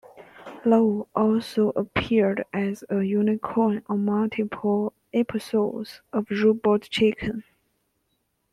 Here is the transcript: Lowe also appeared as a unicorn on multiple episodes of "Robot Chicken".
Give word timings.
Lowe 0.65 1.07
also 1.15 1.69
appeared 1.75 2.43
as 2.51 2.83
a 2.89 3.03
unicorn 3.03 3.83
on 3.87 4.03
multiple 4.03 4.93
episodes 5.13 6.01
of 6.11 6.25
"Robot 6.31 6.81
Chicken". 6.89 7.43